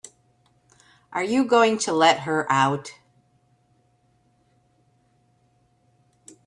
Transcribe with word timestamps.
Are 1.11 1.23
you 1.23 1.45
going 1.45 1.77
to 1.77 1.93
let 1.93 2.21
her 2.21 2.51
out? 2.51 2.93